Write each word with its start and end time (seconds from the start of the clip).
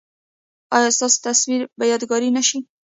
ایا 0.75 0.89
ستاسو 0.97 1.17
تصویر 1.27 1.61
به 1.77 1.83
یادګار 1.91 2.21
نه 2.37 2.41
شي؟ 2.47 2.57